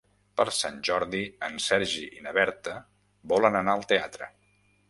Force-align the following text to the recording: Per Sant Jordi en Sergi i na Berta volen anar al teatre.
Per 0.39 0.45
Sant 0.59 0.79
Jordi 0.89 1.19
en 1.49 1.59
Sergi 1.67 2.07
i 2.21 2.25
na 2.29 2.35
Berta 2.39 2.75
volen 3.35 3.59
anar 3.63 3.77
al 3.79 3.89
teatre. 3.93 4.35